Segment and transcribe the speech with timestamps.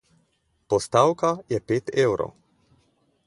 [0.73, 2.33] Postavka je pet evrov.